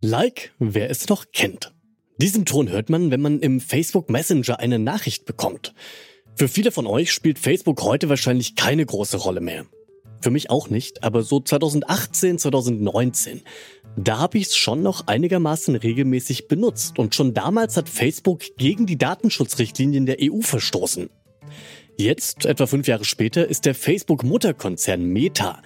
Like, 0.00 0.52
wer 0.60 0.90
es 0.90 1.08
noch 1.08 1.32
kennt. 1.32 1.74
Diesen 2.18 2.44
Ton 2.44 2.68
hört 2.68 2.88
man, 2.88 3.10
wenn 3.10 3.20
man 3.20 3.40
im 3.40 3.60
Facebook 3.60 4.10
Messenger 4.10 4.60
eine 4.60 4.78
Nachricht 4.78 5.24
bekommt. 5.24 5.74
Für 6.36 6.46
viele 6.46 6.70
von 6.70 6.86
euch 6.86 7.10
spielt 7.12 7.40
Facebook 7.40 7.82
heute 7.82 8.08
wahrscheinlich 8.08 8.54
keine 8.54 8.86
große 8.86 9.16
Rolle 9.16 9.40
mehr. 9.40 9.66
Für 10.20 10.30
mich 10.30 10.50
auch 10.50 10.70
nicht, 10.70 11.02
aber 11.02 11.24
so 11.24 11.40
2018, 11.40 12.38
2019, 12.38 13.42
da 13.96 14.18
habe 14.18 14.38
ich 14.38 14.46
es 14.46 14.56
schon 14.56 14.82
noch 14.84 15.08
einigermaßen 15.08 15.74
regelmäßig 15.74 16.46
benutzt 16.46 17.00
und 17.00 17.16
schon 17.16 17.34
damals 17.34 17.76
hat 17.76 17.88
Facebook 17.88 18.44
gegen 18.56 18.86
die 18.86 18.98
Datenschutzrichtlinien 18.98 20.06
der 20.06 20.18
EU 20.20 20.42
verstoßen. 20.42 21.10
Jetzt, 21.96 22.46
etwa 22.46 22.68
fünf 22.68 22.86
Jahre 22.86 23.04
später, 23.04 23.48
ist 23.48 23.64
der 23.64 23.74
Facebook-Mutterkonzern 23.74 25.02
Meta 25.04 25.60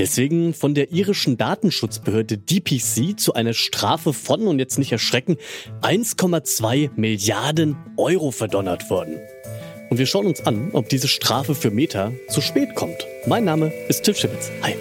deswegen 0.00 0.54
von 0.54 0.74
der 0.74 0.92
irischen 0.92 1.36
Datenschutzbehörde 1.36 2.38
DPC 2.38 3.20
zu 3.20 3.34
einer 3.34 3.52
Strafe 3.52 4.14
von, 4.14 4.46
und 4.46 4.58
jetzt 4.58 4.78
nicht 4.78 4.92
erschrecken, 4.92 5.36
1,2 5.82 6.90
Milliarden 6.96 7.76
Euro 7.98 8.30
verdonnert 8.30 8.88
worden. 8.88 9.18
Und 9.90 9.98
wir 9.98 10.06
schauen 10.06 10.26
uns 10.26 10.46
an, 10.46 10.70
ob 10.72 10.88
diese 10.88 11.08
Strafe 11.08 11.54
für 11.54 11.70
Meta 11.70 12.12
zu 12.28 12.40
spät 12.40 12.74
kommt. 12.74 13.06
Mein 13.26 13.44
Name 13.44 13.72
ist 13.88 14.02
Tim 14.04 14.14
Schibitz. 14.14 14.50
Hi. 14.62 14.74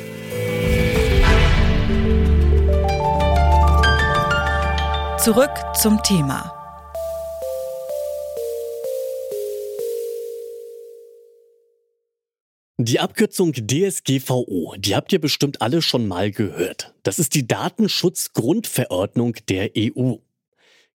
Zurück 5.18 5.52
zum 5.76 6.02
Thema. 6.02 6.59
Die 12.82 13.02
Abkürzung 13.02 13.52
DSGVO, 13.52 14.74
die 14.78 14.96
habt 14.96 15.12
ihr 15.12 15.20
bestimmt 15.20 15.62
alle 15.62 15.82
schon 15.82 16.08
mal 16.08 16.32
gehört. 16.32 16.94
Das 17.04 17.20
ist 17.20 17.36
die 17.36 17.46
Datenschutzgrundverordnung 17.46 19.36
der 19.50 19.72
EU. 19.78 20.14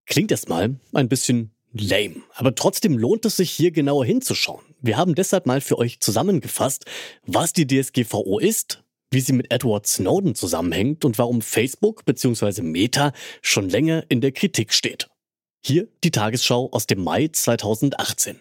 Klingt 0.07 0.31
erstmal 0.31 0.77
ein 0.95 1.11
bisschen 1.11 1.51
lame, 1.75 2.23
aber 2.37 2.55
trotzdem 2.55 2.97
lohnt 2.97 3.27
es 3.27 3.37
sich 3.37 3.51
hier 3.51 3.71
genauer 3.71 4.07
hinzuschauen. 4.07 4.65
Wir 4.81 4.97
haben 4.97 5.15
deshalb 5.15 5.45
mal 5.45 5.61
für 5.61 5.77
euch 5.77 6.01
zusammengefasst, 6.01 6.87
was 7.27 7.53
die 7.53 7.67
DSGVO 7.67 8.39
ist, 8.39 8.83
wie 9.11 9.21
sie 9.21 9.35
mit 9.35 9.53
Edward 9.53 9.87
Snowden 9.87 10.35
zusammenhängt 10.35 11.05
und 11.05 11.19
warum 11.19 11.43
Facebook 11.43 12.07
bzw. 12.07 12.63
Meta 12.63 13.13
schon 13.43 13.69
länger 13.69 14.07
in 14.09 14.23
der 14.23 14.33
Kritik 14.33 14.73
steht. 14.73 15.11
Hier 15.63 15.87
die 16.03 16.13
Tagesschau 16.13 16.71
aus 16.73 16.87
dem 16.87 17.05
Mai 17.05 17.29
2018. 17.29 18.41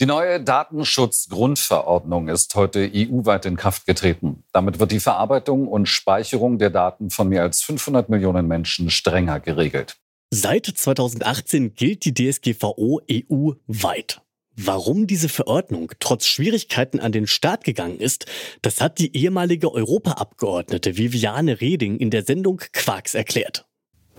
Die 0.00 0.06
neue 0.06 0.40
Datenschutzgrundverordnung 0.40 2.28
ist 2.28 2.54
heute 2.54 2.88
EU-weit 2.94 3.46
in 3.46 3.56
Kraft 3.56 3.84
getreten. 3.84 4.44
Damit 4.52 4.78
wird 4.78 4.92
die 4.92 5.00
Verarbeitung 5.00 5.66
und 5.66 5.86
Speicherung 5.88 6.58
der 6.58 6.70
Daten 6.70 7.10
von 7.10 7.28
mehr 7.28 7.42
als 7.42 7.62
500 7.62 8.08
Millionen 8.08 8.46
Menschen 8.46 8.90
strenger 8.90 9.40
geregelt. 9.40 9.96
Seit 10.30 10.66
2018 10.66 11.74
gilt 11.74 12.04
die 12.04 12.14
DSGVO 12.14 13.00
EU-weit. 13.10 14.20
Warum 14.54 15.08
diese 15.08 15.28
Verordnung 15.28 15.90
trotz 15.98 16.26
Schwierigkeiten 16.26 17.00
an 17.00 17.10
den 17.10 17.26
Start 17.26 17.64
gegangen 17.64 17.98
ist, 17.98 18.26
das 18.62 18.80
hat 18.80 19.00
die 19.00 19.16
ehemalige 19.16 19.72
Europaabgeordnete 19.72 20.96
Viviane 20.96 21.60
Reding 21.60 21.96
in 21.96 22.10
der 22.10 22.24
Sendung 22.24 22.60
Quarks 22.72 23.14
erklärt. 23.16 23.68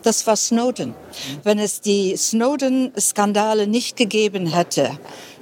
Das 0.02 0.26
war 0.28 0.38
Snowden. 0.38 0.94
Wenn 1.44 1.60
es 1.60 1.82
die 1.82 2.16
Snowden-Skandale 2.16 3.68
nicht 3.68 3.98
gegeben 3.98 4.48
hätte, 4.48 4.98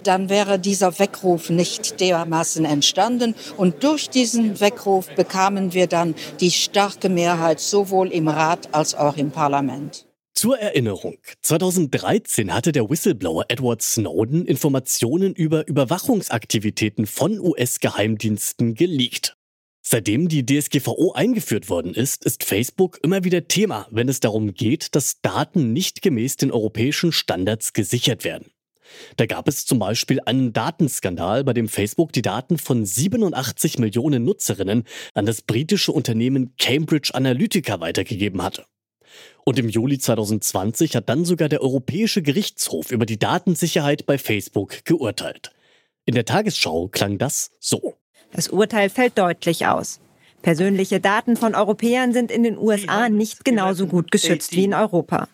dann 0.08 0.30
wäre 0.30 0.58
dieser 0.60 0.98
Weckruf 1.00 1.50
nicht 1.50 2.00
dermaßen 2.00 2.66
entstanden. 2.66 3.36
Und 3.58 3.84
durch 3.84 4.10
diesen 4.10 4.60
Weckruf 4.60 5.08
bekamen 5.16 5.74
wir 5.74 5.88
dann 5.88 6.16
die 6.40 6.52
starke 6.52 7.10
Mehrheit 7.10 7.60
sowohl 7.60 8.12
im 8.12 8.28
Rat 8.28 8.74
als 8.74 8.96
auch 8.96 9.18
im 9.18 9.32
Parlament. 9.32 10.08
Zur 10.34 10.60
Erinnerung, 10.60 11.18
2013 11.42 12.54
hatte 12.54 12.72
der 12.72 12.88
Whistleblower 12.90 13.46
Edward 13.48 13.82
Snowden 13.82 14.46
Informationen 14.46 15.34
über 15.34 15.68
Überwachungsaktivitäten 15.68 17.08
von 17.08 17.40
US-Geheimdiensten 17.40 18.76
geleakt. 18.76 19.36
Seitdem 19.82 20.28
die 20.28 20.46
DSGVO 20.46 21.14
eingeführt 21.14 21.70
worden 21.70 21.94
ist, 21.94 22.24
ist 22.26 22.44
Facebook 22.44 23.00
immer 23.02 23.24
wieder 23.24 23.48
Thema, 23.48 23.88
wenn 23.90 24.10
es 24.10 24.20
darum 24.20 24.54
geht, 24.54 24.96
dass 24.96 25.22
Daten 25.22 25.74
nicht 25.74 26.02
gemäß 26.02 26.36
den 26.36 26.52
europäischen 26.52 27.12
Standards 27.12 27.74
gesichert 27.74 28.24
werden. 28.24 28.52
Da 29.18 29.26
gab 29.26 29.48
es 29.48 29.66
zum 29.66 29.80
Beispiel 29.80 30.20
einen 30.26 30.54
Datenskandal, 30.54 31.44
bei 31.44 31.54
dem 31.54 31.68
Facebook 31.68 32.14
die 32.14 32.22
Daten 32.22 32.58
von 32.58 32.86
87 32.86 33.80
Millionen 33.80 34.24
Nutzerinnen 34.26 34.84
an 35.14 35.26
das 35.26 35.42
britische 35.42 35.92
Unternehmen 35.92 36.54
Cambridge 36.58 37.12
Analytica 37.14 37.80
weitergegeben 37.80 38.42
hatte. 38.42 38.66
Und 39.46 39.58
im 39.60 39.70
Juli 39.70 39.98
2020 39.98 40.96
hat 40.96 41.10
dann 41.10 41.26
sogar 41.26 41.50
der 41.50 41.62
Europäische 41.62 42.22
Gerichtshof 42.22 42.92
über 42.92 43.06
die 43.06 43.18
Datensicherheit 43.18 44.06
bei 44.06 44.18
Facebook 44.18 44.84
geurteilt. 44.86 45.52
In 46.06 46.16
der 46.16 46.26
Tagesschau 46.26 46.88
klang 46.90 47.18
das 47.18 47.52
so. 47.60 47.96
Das 48.34 48.50
Urteil 48.50 48.90
fällt 48.90 49.18
deutlich 49.18 49.66
aus. 49.66 50.00
Persönliche 50.42 51.00
Daten 51.00 51.36
von 51.36 51.56
Europäern 51.56 52.14
sind 52.14 52.32
in 52.32 52.44
den 52.44 52.58
USA 52.58 53.10
nicht 53.10 53.44
genauso 53.44 53.88
gut 53.88 54.12
geschützt 54.12 54.54
wie 54.54 54.66
in 54.66 54.74
Europa. 54.74 55.28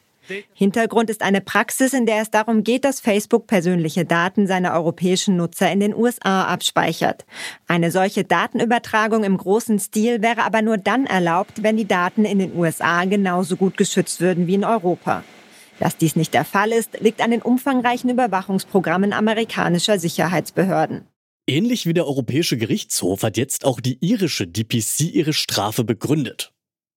Hintergrund 0.54 1.10
ist 1.10 1.22
eine 1.22 1.42
Praxis, 1.42 1.94
in 1.94 2.06
der 2.06 2.22
es 2.22 2.32
darum 2.32 2.64
geht, 2.64 2.86
dass 2.86 3.00
Facebook 3.00 3.48
persönliche 3.48 4.06
Daten 4.06 4.48
seiner 4.48 4.74
europäischen 4.74 5.36
Nutzer 5.38 5.72
in 5.72 5.80
den 5.80 5.96
USA 5.96 6.46
abspeichert. 6.46 7.26
Eine 7.68 7.92
solche 7.92 8.24
Datenübertragung 8.24 9.24
im 9.24 9.38
großen 9.38 9.80
Stil 9.80 10.22
wäre 10.22 10.44
aber 10.44 10.62
nur 10.62 10.78
dann 10.78 11.06
erlaubt, 11.06 11.64
wenn 11.64 11.78
die 11.78 11.88
Daten 11.88 12.26
in 12.26 12.40
den 12.40 12.56
USA 12.56 13.06
genauso 13.06 13.58
gut 13.58 13.78
geschützt 13.78 14.22
würden 14.22 14.48
wie 14.48 14.56
in 14.56 14.66
Europa. 14.66 15.24
Dass 15.80 15.98
dies 15.98 16.16
nicht 16.16 16.34
der 16.34 16.46
Fall 16.46 16.72
ist, 16.72 17.00
liegt 17.02 17.22
an 17.22 17.32
den 17.32 17.42
umfangreichen 17.42 18.10
Überwachungsprogrammen 18.10 19.12
amerikanischer 19.12 20.00
Sicherheitsbehörden. 20.00 21.08
Ähnlich 21.46 21.86
wie 21.86 21.94
der 21.94 22.08
Europäische 22.08 22.58
Gerichtshof 22.58 23.24
hat 23.24 23.36
jetzt 23.36 23.66
auch 23.66 23.82
die 23.82 23.98
irische 24.00 24.48
DPC 24.48 25.02
ihre 25.14 25.34
Strafe 25.34 25.84
begründet. 25.84 26.54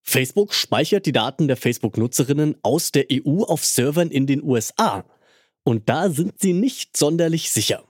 Facebook 0.09 0.55
speichert 0.55 1.05
die 1.05 1.13
Daten 1.13 1.49
der 1.49 1.57
Facebook-Nutzerinnen 1.57 2.57
aus 2.63 2.93
der 2.93 3.07
EU 3.13 3.43
auf 3.43 3.65
Servern 3.65 4.11
in 4.11 4.27
den 4.27 4.43
USA. 4.43 5.05
Und 5.65 5.89
da 5.89 6.09
sind 6.11 6.41
sie 6.41 6.53
nicht 6.53 6.97
sonderlich 6.97 7.51
sicher. 7.51 7.85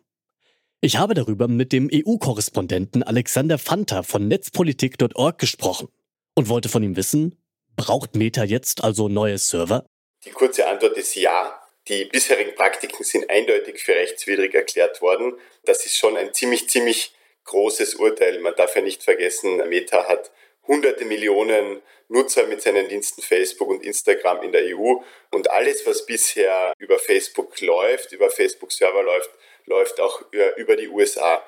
Ich 0.80 0.96
habe 0.96 1.12
darüber 1.12 1.46
mit 1.46 1.72
dem 1.72 1.90
EU-Korrespondenten 1.92 3.02
Alexander 3.02 3.58
Fanta 3.58 4.02
von 4.02 4.28
netzpolitik.org 4.28 5.38
gesprochen 5.38 5.88
und 6.34 6.48
wollte 6.48 6.70
von 6.70 6.82
ihm 6.82 6.96
wissen, 6.96 7.38
braucht 7.76 8.16
Meta 8.16 8.44
jetzt 8.44 8.82
also 8.82 9.08
neue 9.08 9.36
Server? 9.36 9.86
Die 10.24 10.30
kurze 10.30 10.66
Antwort 10.66 10.96
ist 10.96 11.14
ja. 11.16 11.60
Die 11.88 12.06
bisherigen 12.06 12.54
Praktiken 12.54 13.04
sind 13.04 13.28
eindeutig 13.28 13.78
für 13.78 13.92
rechtswidrig 13.92 14.54
erklärt 14.54 15.02
worden. 15.02 15.34
Das 15.64 15.84
ist 15.84 15.96
schon 15.98 16.16
ein 16.16 16.32
ziemlich, 16.32 16.68
ziemlich 16.68 17.14
großes 17.44 17.96
Urteil. 17.96 18.40
Man 18.40 18.54
darf 18.56 18.74
ja 18.74 18.82
nicht 18.82 19.02
vergessen, 19.02 19.58
Meta 19.68 20.08
hat 20.08 20.32
hunderte 20.66 21.04
Millionen 21.04 21.82
Nutzer 22.08 22.46
mit 22.46 22.62
seinen 22.62 22.88
Diensten 22.88 23.22
Facebook 23.22 23.68
und 23.68 23.82
Instagram 23.82 24.42
in 24.42 24.52
der 24.52 24.76
EU. 24.76 24.96
Und 25.30 25.50
alles, 25.50 25.86
was 25.86 26.06
bisher 26.06 26.72
über 26.78 26.98
Facebook 26.98 27.60
läuft, 27.60 28.12
über 28.12 28.30
Facebook-Server 28.30 29.02
läuft, 29.02 29.30
läuft 29.66 30.00
auch 30.00 30.22
über 30.56 30.76
die 30.76 30.88
USA. 30.88 31.42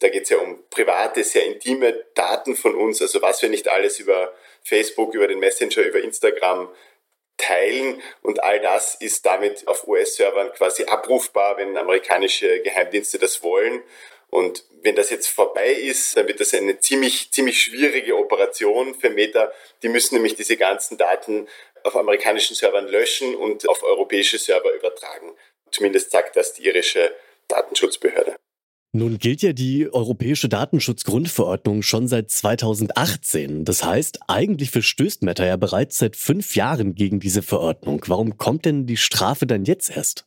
Da 0.00 0.08
geht 0.08 0.24
es 0.24 0.30
ja 0.30 0.38
um 0.38 0.64
private, 0.70 1.22
sehr 1.24 1.44
intime 1.46 2.04
Daten 2.14 2.56
von 2.56 2.74
uns, 2.74 3.00
also 3.00 3.22
was 3.22 3.42
wir 3.42 3.48
nicht 3.48 3.68
alles 3.68 4.00
über 4.00 4.34
Facebook, 4.62 5.14
über 5.14 5.28
den 5.28 5.38
Messenger, 5.38 5.82
über 5.82 6.00
Instagram 6.00 6.68
teilen 7.36 8.00
und 8.22 8.42
all 8.42 8.60
das 8.60 8.94
ist 8.94 9.26
damit 9.26 9.66
auf 9.66 9.86
US-Servern 9.86 10.52
quasi 10.52 10.84
abrufbar, 10.84 11.56
wenn 11.56 11.76
amerikanische 11.76 12.60
Geheimdienste 12.60 13.18
das 13.18 13.42
wollen. 13.42 13.82
Und 14.34 14.64
wenn 14.82 14.96
das 14.96 15.10
jetzt 15.10 15.28
vorbei 15.28 15.68
ist, 15.68 16.16
dann 16.16 16.26
wird 16.26 16.40
das 16.40 16.52
eine 16.54 16.80
ziemlich, 16.80 17.30
ziemlich 17.30 17.62
schwierige 17.62 18.18
Operation 18.18 18.96
für 18.96 19.08
Meta. 19.08 19.52
Die 19.84 19.88
müssen 19.88 20.16
nämlich 20.16 20.34
diese 20.34 20.56
ganzen 20.56 20.98
Daten 20.98 21.46
auf 21.84 21.94
amerikanischen 21.94 22.56
Servern 22.56 22.88
löschen 22.88 23.36
und 23.36 23.68
auf 23.68 23.84
europäische 23.84 24.38
Server 24.38 24.74
übertragen. 24.74 25.30
Zumindest 25.70 26.10
sagt 26.10 26.34
das 26.34 26.52
die 26.52 26.66
irische 26.66 27.14
Datenschutzbehörde. 27.46 28.34
Nun 28.90 29.18
gilt 29.18 29.42
ja 29.42 29.52
die 29.52 29.88
Europäische 29.92 30.48
Datenschutzgrundverordnung 30.48 31.82
schon 31.82 32.08
seit 32.08 32.28
2018. 32.32 33.64
Das 33.64 33.84
heißt, 33.84 34.18
eigentlich 34.26 34.72
verstößt 34.72 35.22
Meta 35.22 35.46
ja 35.46 35.56
bereits 35.56 35.98
seit 35.98 36.16
fünf 36.16 36.56
Jahren 36.56 36.96
gegen 36.96 37.20
diese 37.20 37.42
Verordnung. 37.42 38.02
Warum 38.08 38.36
kommt 38.36 38.64
denn 38.64 38.86
die 38.86 38.96
Strafe 38.96 39.46
dann 39.46 39.64
jetzt 39.64 39.96
erst? 39.96 40.26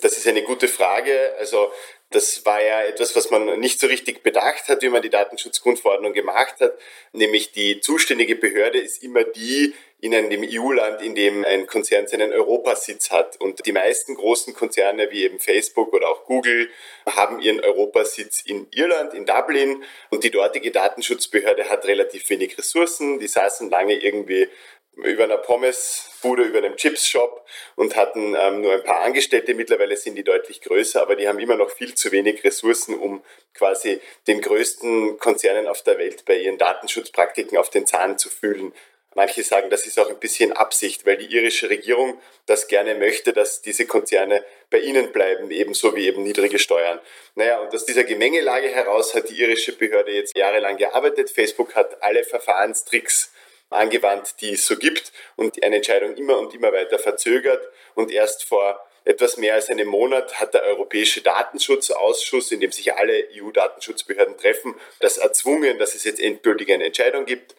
Das 0.00 0.16
ist 0.16 0.26
eine 0.26 0.42
gute 0.42 0.68
Frage. 0.68 1.12
Also 1.38 1.68
das 2.12 2.44
war 2.46 2.62
ja 2.62 2.82
etwas, 2.82 3.16
was 3.16 3.30
man 3.30 3.58
nicht 3.58 3.80
so 3.80 3.86
richtig 3.86 4.22
bedacht 4.22 4.68
hat, 4.68 4.82
wie 4.82 4.88
man 4.88 5.02
die 5.02 5.10
Datenschutzgrundverordnung 5.10 6.12
gemacht 6.12 6.60
hat. 6.60 6.78
Nämlich 7.12 7.52
die 7.52 7.80
zuständige 7.80 8.36
Behörde 8.36 8.78
ist 8.78 9.02
immer 9.02 9.24
die 9.24 9.74
in 10.00 10.14
einem 10.14 10.42
EU-Land, 10.44 11.00
in 11.00 11.14
dem 11.14 11.44
ein 11.44 11.66
Konzern 11.66 12.08
seinen 12.08 12.32
Europasitz 12.32 13.10
hat. 13.12 13.40
Und 13.40 13.64
die 13.64 13.72
meisten 13.72 14.16
großen 14.16 14.52
Konzerne 14.52 15.10
wie 15.12 15.22
eben 15.22 15.38
Facebook 15.38 15.92
oder 15.92 16.08
auch 16.08 16.24
Google 16.24 16.68
haben 17.06 17.40
ihren 17.40 17.60
Europasitz 17.60 18.42
in 18.44 18.66
Irland, 18.72 19.14
in 19.14 19.26
Dublin. 19.26 19.84
Und 20.10 20.24
die 20.24 20.32
dortige 20.32 20.72
Datenschutzbehörde 20.72 21.68
hat 21.70 21.86
relativ 21.86 22.28
wenig 22.30 22.58
Ressourcen. 22.58 23.20
Die 23.20 23.28
saßen 23.28 23.70
lange 23.70 23.94
irgendwie 23.94 24.48
über 24.96 25.24
einer 25.24 25.38
Pommes 25.38 26.12
Chipsbude 26.22 26.44
über 26.44 26.58
einem 26.58 26.76
Chipsshop 26.76 27.44
und 27.74 27.96
hatten 27.96 28.36
ähm, 28.38 28.60
nur 28.60 28.72
ein 28.74 28.84
paar 28.84 29.00
Angestellte. 29.00 29.54
Mittlerweile 29.54 29.96
sind 29.96 30.14
die 30.14 30.22
deutlich 30.22 30.60
größer, 30.60 31.02
aber 31.02 31.16
die 31.16 31.26
haben 31.28 31.40
immer 31.40 31.56
noch 31.56 31.70
viel 31.70 31.94
zu 31.94 32.12
wenig 32.12 32.44
Ressourcen, 32.44 32.94
um 32.94 33.22
quasi 33.54 34.00
den 34.28 34.40
größten 34.40 35.18
Konzernen 35.18 35.66
auf 35.66 35.82
der 35.82 35.98
Welt 35.98 36.24
bei 36.24 36.36
ihren 36.36 36.58
Datenschutzpraktiken 36.58 37.58
auf 37.58 37.70
den 37.70 37.86
Zahn 37.86 38.18
zu 38.18 38.28
fühlen. 38.28 38.72
Manche 39.14 39.42
sagen, 39.42 39.68
das 39.68 39.84
ist 39.84 39.98
auch 39.98 40.08
ein 40.08 40.18
bisschen 40.20 40.52
Absicht, 40.52 41.04
weil 41.04 41.18
die 41.18 41.26
irische 41.26 41.68
Regierung 41.68 42.18
das 42.46 42.66
gerne 42.66 42.94
möchte, 42.94 43.34
dass 43.34 43.60
diese 43.60 43.84
Konzerne 43.84 44.42
bei 44.70 44.78
ihnen 44.78 45.12
bleiben, 45.12 45.50
ebenso 45.50 45.94
wie 45.94 46.06
eben 46.06 46.22
niedrige 46.22 46.58
Steuern. 46.58 46.98
Naja, 47.34 47.60
und 47.60 47.74
aus 47.74 47.84
dieser 47.84 48.04
Gemengelage 48.04 48.68
heraus 48.68 49.14
hat 49.14 49.28
die 49.28 49.38
irische 49.38 49.72
Behörde 49.72 50.12
jetzt 50.12 50.34
jahrelang 50.34 50.78
gearbeitet. 50.78 51.28
Facebook 51.28 51.74
hat 51.74 52.02
alle 52.02 52.24
Verfahrenstricks 52.24 53.32
angewandt, 53.72 54.40
die 54.40 54.52
es 54.52 54.66
so 54.66 54.76
gibt 54.76 55.12
und 55.36 55.62
eine 55.62 55.76
Entscheidung 55.76 56.14
immer 56.16 56.38
und 56.38 56.54
immer 56.54 56.72
weiter 56.72 56.98
verzögert. 56.98 57.62
Und 57.94 58.10
erst 58.10 58.44
vor 58.44 58.80
etwas 59.04 59.36
mehr 59.36 59.54
als 59.54 59.68
einem 59.68 59.88
Monat 59.88 60.40
hat 60.40 60.54
der 60.54 60.62
Europäische 60.62 61.22
Datenschutzausschuss, 61.22 62.52
in 62.52 62.60
dem 62.60 62.72
sich 62.72 62.94
alle 62.94 63.28
EU-Datenschutzbehörden 63.34 64.36
treffen, 64.36 64.74
das 65.00 65.18
erzwungen, 65.18 65.78
dass 65.78 65.94
es 65.94 66.04
jetzt 66.04 66.20
endgültig 66.20 66.70
eine 66.72 66.84
Entscheidung 66.84 67.24
gibt 67.26 67.56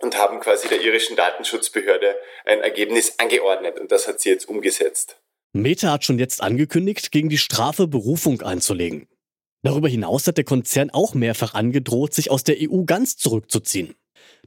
und 0.00 0.16
haben 0.16 0.40
quasi 0.40 0.68
der 0.68 0.80
irischen 0.80 1.16
Datenschutzbehörde 1.16 2.16
ein 2.44 2.60
Ergebnis 2.60 3.18
angeordnet 3.18 3.78
und 3.78 3.92
das 3.92 4.08
hat 4.08 4.20
sie 4.20 4.30
jetzt 4.30 4.48
umgesetzt. 4.48 5.18
Meta 5.52 5.90
hat 5.90 6.04
schon 6.04 6.18
jetzt 6.18 6.42
angekündigt, 6.42 7.12
gegen 7.12 7.28
die 7.28 7.38
Strafe 7.38 7.86
Berufung 7.86 8.42
einzulegen. 8.42 9.08
Darüber 9.62 9.88
hinaus 9.88 10.26
hat 10.26 10.36
der 10.36 10.44
Konzern 10.44 10.90
auch 10.90 11.14
mehrfach 11.14 11.54
angedroht, 11.54 12.14
sich 12.14 12.30
aus 12.30 12.44
der 12.44 12.56
EU 12.60 12.84
ganz 12.84 13.16
zurückzuziehen. 13.16 13.96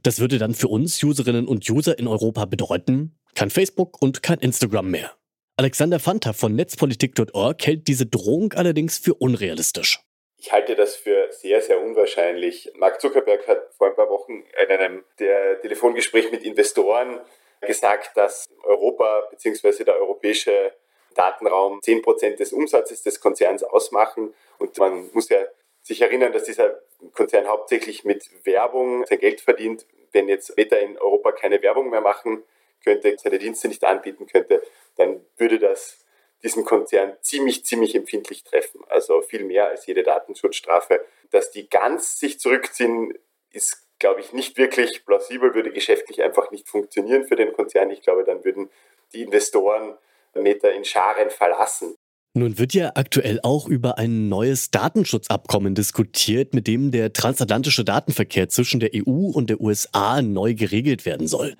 Das 0.02 0.20
würde 0.20 0.38
dann 0.38 0.54
für 0.54 0.68
uns 0.68 1.02
Userinnen 1.02 1.46
und 1.46 1.68
User 1.68 1.98
in 1.98 2.08
Europa 2.08 2.44
bedeuten, 2.44 3.18
kein 3.34 3.50
Facebook 3.50 4.00
und 4.00 4.22
kein 4.22 4.38
Instagram 4.38 4.90
mehr. 4.90 5.12
Alexander 5.56 6.00
Fanta 6.00 6.32
von 6.32 6.54
netzpolitik.org 6.54 7.66
hält 7.66 7.86
diese 7.86 8.06
Drohung 8.06 8.54
allerdings 8.54 8.98
für 8.98 9.14
unrealistisch. 9.14 10.00
Ich 10.38 10.52
halte 10.52 10.74
das 10.74 10.96
für 10.96 11.28
sehr, 11.32 11.60
sehr 11.60 11.82
unwahrscheinlich. 11.82 12.72
Mark 12.76 12.98
Zuckerberg 13.00 13.46
hat 13.46 13.74
vor 13.76 13.88
ein 13.88 13.94
paar 13.94 14.08
Wochen 14.08 14.42
in 14.62 14.70
einem 14.70 15.04
der 15.18 15.60
Telefongespräch 15.60 16.30
mit 16.32 16.42
Investoren 16.44 17.20
gesagt, 17.60 18.16
dass 18.16 18.48
Europa 18.62 19.28
bzw. 19.30 19.84
der 19.84 19.96
europäische 19.96 20.72
Datenraum 21.14 21.80
10% 21.80 22.36
des 22.36 22.54
Umsatzes 22.54 23.02
des 23.02 23.20
Konzerns 23.20 23.62
ausmachen. 23.62 24.32
Und 24.58 24.78
man 24.78 25.10
muss 25.12 25.28
ja 25.28 25.40
sich 25.82 26.02
erinnern, 26.02 26.32
dass 26.32 26.44
dieser 26.44 26.80
Konzern 27.14 27.48
hauptsächlich 27.48 28.04
mit 28.04 28.28
Werbung 28.44 29.06
sein 29.06 29.18
Geld 29.18 29.40
verdient. 29.40 29.86
Wenn 30.12 30.28
jetzt 30.28 30.56
Meta 30.56 30.76
in 30.76 30.98
Europa 30.98 31.32
keine 31.32 31.62
Werbung 31.62 31.90
mehr 31.90 32.00
machen 32.00 32.42
könnte, 32.84 33.16
seine 33.18 33.38
Dienste 33.38 33.68
nicht 33.68 33.84
anbieten 33.84 34.26
könnte, 34.26 34.62
dann 34.96 35.24
würde 35.36 35.58
das 35.58 35.98
diesen 36.42 36.64
Konzern 36.64 37.16
ziemlich, 37.20 37.64
ziemlich 37.64 37.94
empfindlich 37.94 38.44
treffen. 38.44 38.82
Also 38.88 39.20
viel 39.22 39.44
mehr 39.44 39.68
als 39.68 39.86
jede 39.86 40.02
Datenschutzstrafe. 40.02 41.04
Dass 41.30 41.50
die 41.50 41.68
ganz 41.68 42.18
sich 42.18 42.40
zurückziehen, 42.40 43.18
ist, 43.52 43.86
glaube 43.98 44.20
ich, 44.20 44.32
nicht 44.32 44.56
wirklich 44.56 45.04
plausibel, 45.04 45.54
würde 45.54 45.72
geschäftlich 45.72 46.22
einfach 46.22 46.50
nicht 46.50 46.68
funktionieren 46.68 47.24
für 47.24 47.36
den 47.36 47.52
Konzern. 47.52 47.90
Ich 47.90 48.02
glaube, 48.02 48.24
dann 48.24 48.44
würden 48.44 48.70
die 49.12 49.22
Investoren 49.22 49.98
Meta 50.34 50.68
in 50.68 50.84
Scharen 50.84 51.30
verlassen. 51.30 51.96
Nun 52.32 52.58
wird 52.58 52.74
ja 52.74 52.92
aktuell 52.94 53.40
auch 53.42 53.66
über 53.66 53.98
ein 53.98 54.28
neues 54.28 54.70
Datenschutzabkommen 54.70 55.74
diskutiert, 55.74 56.54
mit 56.54 56.68
dem 56.68 56.92
der 56.92 57.12
transatlantische 57.12 57.84
Datenverkehr 57.84 58.48
zwischen 58.48 58.78
der 58.78 58.90
EU 58.94 59.30
und 59.32 59.50
der 59.50 59.60
USA 59.60 60.22
neu 60.22 60.54
geregelt 60.54 61.04
werden 61.04 61.26
soll. 61.26 61.56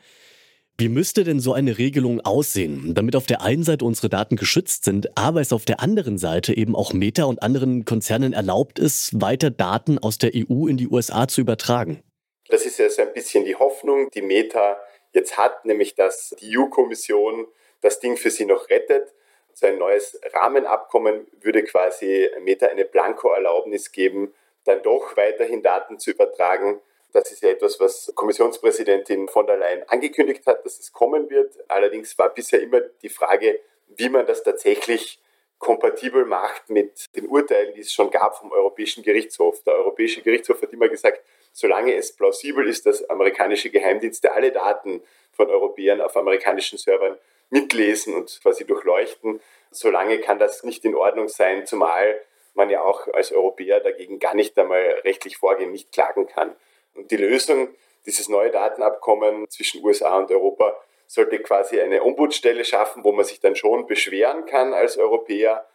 Wie 0.79 0.89
müsste 0.89 1.25
denn 1.25 1.41
so 1.41 1.53
eine 1.53 1.77
Regelung 1.77 2.21
aussehen, 2.21 2.95
damit 2.95 3.17
auf 3.17 3.27
der 3.27 3.43
einen 3.43 3.65
Seite 3.65 3.85
unsere 3.85 4.09
Daten 4.09 4.37
geschützt 4.37 4.85
sind, 4.85 5.19
aber 5.19 5.41
es 5.41 5.53
auf 5.53 5.65
der 5.65 5.81
anderen 5.81 6.17
Seite 6.19 6.57
eben 6.57 6.77
auch 6.77 6.93
Meta 6.93 7.25
und 7.25 7.43
anderen 7.43 7.85
Konzernen 7.85 8.33
erlaubt 8.33 8.79
ist, 8.79 9.21
weiter 9.21 9.51
Daten 9.51 9.99
aus 9.99 10.19
der 10.19 10.31
EU 10.35 10.69
in 10.69 10.77
die 10.77 10.89
USA 10.89 11.29
zu 11.29 11.41
übertragen? 11.41 12.03
Das 12.49 12.65
ist 12.65 12.79
ja 12.79 12.89
so 12.89 13.03
ein 13.03 13.13
bisschen 13.13 13.45
die 13.45 13.57
Hoffnung, 13.57 14.09
die 14.15 14.23
Meta 14.23 14.79
jetzt 15.13 15.37
hat, 15.37 15.65
nämlich 15.65 15.97
dass 15.97 16.35
die 16.41 16.57
EU-Kommission 16.57 17.47
das 17.83 18.01
Ding 18.01 18.17
für 18.17 18.31
sie 18.31 18.47
noch 18.47 18.71
rettet. 18.71 19.13
So 19.61 19.67
ein 19.67 19.77
neues 19.77 20.19
Rahmenabkommen 20.33 21.27
würde 21.41 21.63
quasi 21.65 22.31
Meta 22.41 22.67
eine 22.67 22.87
Blanko-Erlaubnis 22.87 23.93
geben, 23.93 24.35
dann 24.65 24.83
doch 24.83 25.17
weiterhin 25.19 25.63
Daten 25.63 25.99
zu 25.99 26.13
übertragen 26.13 26.81
das 27.13 27.33
ist 27.33 27.43
ja 27.43 27.51
etwas, 27.51 27.81
was 27.81 28.13
Kommissionspräsidentin 28.15 29.29
von 29.29 29.47
der 29.47 29.57
Leyen 29.57 29.83
angekündigt 29.89 30.47
hat, 30.47 30.65
dass 30.65 30.79
es 30.79 30.93
kommen 30.93 31.29
wird. 31.31 31.59
Allerdings 31.69 32.17
war 32.19 32.33
bisher 32.33 32.61
immer 32.61 32.81
die 32.81 33.09
Frage, 33.09 33.61
wie 33.89 34.09
man 34.09 34.27
das 34.27 34.43
tatsächlich 34.43 35.21
kompatibel 35.59 36.25
macht 36.25 36.71
mit 36.71 37.15
den 37.15 37.27
Urteilen, 37.27 37.75
die 37.75 37.81
es 37.81 37.93
schon 37.93 38.11
gab 38.11 38.39
vom 38.39 38.51
Europäischen 38.53 39.03
Gerichtshof. 39.03 39.63
Der 39.65 39.75
Europäische 39.75 40.23
Gerichtshof 40.23 40.63
hat 40.63 40.73
immer 40.73 40.89
gesagt, 40.89 41.23
solange 41.53 41.95
es 41.95 42.15
plausibel 42.17 42.67
ist, 42.67 42.87
dass 42.87 43.09
amerikanische 43.11 43.71
Geheimdienste 43.71 44.33
alle 44.33 44.53
Daten 44.53 45.03
von 45.33 45.51
Europäern 45.51 46.01
auf 46.01 46.17
amerikanischen 46.17 46.79
Servern 46.79 47.19
mitlesen 47.51 48.15
und 48.15 48.41
quasi 48.43 48.65
durchleuchten, 48.65 49.41
solange 49.71 50.21
kann 50.21 50.39
das 50.39 50.65
nicht 50.65 50.85
in 50.85 50.95
Ordnung 50.95 51.29
sein, 51.29 51.67
zumal 51.67 52.21
man 52.55 52.71
ja 52.71 52.83
auch 52.83 53.07
als 53.09 53.33
Europäer 53.33 53.81
dagegen 53.81 54.19
gar 54.19 54.35
nicht 54.35 54.59
einmal 54.59 55.01
rechtlich 55.05 55.37
vorgehen, 55.37 55.73
nicht 55.73 55.93
klagen 55.93 56.27
kann. 56.27 56.57
Und 56.95 57.11
die 57.11 57.17
Lösung, 57.17 57.75
dieses 58.07 58.29
neue 58.29 58.51
Datenabkommen 58.51 59.49
zwischen 59.49 59.85
USA 59.85 60.19
und 60.19 60.31
Europa, 60.31 60.77
sollte 61.07 61.41
quasi 61.41 61.81
eine 61.81 62.03
Ombudsstelle 62.03 62.65
schaffen, 62.65 63.05
wo 63.05 63.13
man 63.13 63.25
sich 63.25 63.41
dann 63.41 63.57
schon 63.57 63.87
beschweren 63.87 64.47
kann 64.47 64.73
als 64.73 64.97
Europäer. 64.97 65.67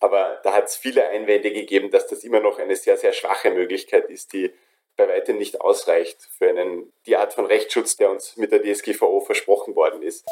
Aber 0.00 0.40
da 0.42 0.54
hat 0.54 0.66
es 0.66 0.76
viele 0.76 1.06
Einwände 1.08 1.52
gegeben, 1.52 1.90
dass 1.90 2.06
das 2.06 2.24
immer 2.24 2.40
noch 2.40 2.58
eine 2.58 2.76
sehr, 2.76 2.96
sehr 2.96 3.12
schwache 3.12 3.50
Möglichkeit 3.50 4.08
ist, 4.08 4.32
die 4.32 4.52
bei 4.96 5.08
weitem 5.08 5.38
nicht 5.38 5.60
ausreicht 5.60 6.28
für 6.36 6.48
einen, 6.48 6.92
die 7.06 7.16
Art 7.16 7.32
von 7.32 7.46
Rechtsschutz, 7.46 7.96
der 7.96 8.10
uns 8.10 8.36
mit 8.36 8.50
der 8.50 8.62
DSGVO 8.62 9.20
versprochen 9.20 9.76
worden 9.76 10.02
ist. 10.02 10.26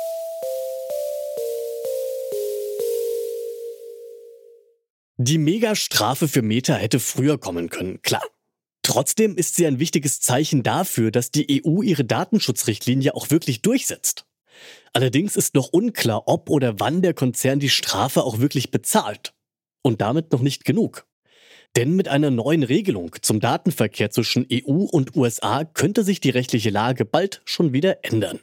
Die 5.18 5.38
Megastrafe 5.38 6.28
für 6.28 6.42
Meta 6.42 6.74
hätte 6.74 7.00
früher 7.00 7.38
kommen 7.38 7.70
können, 7.70 8.02
klar. 8.02 8.22
Trotzdem 8.82 9.36
ist 9.36 9.56
sie 9.56 9.66
ein 9.66 9.78
wichtiges 9.78 10.20
Zeichen 10.20 10.62
dafür, 10.62 11.10
dass 11.10 11.30
die 11.30 11.64
EU 11.64 11.80
ihre 11.80 12.04
Datenschutzrichtlinie 12.04 13.14
auch 13.14 13.30
wirklich 13.30 13.62
durchsetzt. 13.62 14.26
Allerdings 14.92 15.34
ist 15.36 15.54
noch 15.54 15.68
unklar, 15.68 16.28
ob 16.28 16.50
oder 16.50 16.80
wann 16.80 17.00
der 17.00 17.14
Konzern 17.14 17.60
die 17.60 17.70
Strafe 17.70 18.24
auch 18.24 18.40
wirklich 18.40 18.70
bezahlt. 18.70 19.32
Und 19.82 20.02
damit 20.02 20.32
noch 20.32 20.42
nicht 20.42 20.66
genug. 20.66 21.06
Denn 21.76 21.96
mit 21.96 22.08
einer 22.08 22.30
neuen 22.30 22.62
Regelung 22.62 23.16
zum 23.22 23.40
Datenverkehr 23.40 24.10
zwischen 24.10 24.46
EU 24.52 24.84
und 24.84 25.16
USA 25.16 25.64
könnte 25.64 26.04
sich 26.04 26.20
die 26.20 26.30
rechtliche 26.30 26.70
Lage 26.70 27.06
bald 27.06 27.40
schon 27.46 27.72
wieder 27.72 28.04
ändern. 28.04 28.40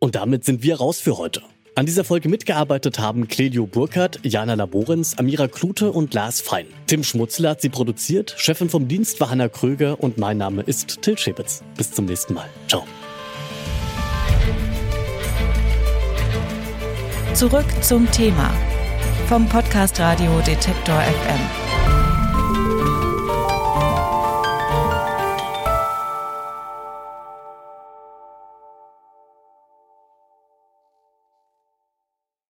Und 0.00 0.16
damit 0.16 0.44
sind 0.44 0.64
wir 0.64 0.76
raus 0.76 0.98
für 0.98 1.16
heute. 1.16 1.42
An 1.78 1.84
dieser 1.84 2.04
Folge 2.04 2.30
mitgearbeitet 2.30 2.98
haben 2.98 3.28
Clelio 3.28 3.66
Burkhardt, 3.66 4.20
Jana 4.22 4.54
Laborens, 4.54 5.18
Amira 5.18 5.46
Klute 5.46 5.92
und 5.92 6.14
Lars 6.14 6.40
Fein. 6.40 6.64
Tim 6.86 7.04
Schmutzler 7.04 7.50
hat 7.50 7.60
sie 7.60 7.68
produziert, 7.68 8.34
Chefin 8.38 8.70
vom 8.70 8.88
Dienst 8.88 9.20
war 9.20 9.28
Hanna 9.28 9.50
Kröger 9.50 10.02
und 10.02 10.16
mein 10.16 10.38
Name 10.38 10.62
ist 10.62 11.02
Till 11.02 11.18
Schäbitz. 11.18 11.62
Bis 11.76 11.92
zum 11.92 12.06
nächsten 12.06 12.32
Mal. 12.32 12.48
Ciao. 12.66 12.86
Zurück 17.34 17.66
zum 17.82 18.10
Thema 18.10 18.50
vom 19.28 19.46
Podcast 19.46 20.00
Radio 20.00 20.40
Detektor 20.46 20.98
FM. 20.98 21.65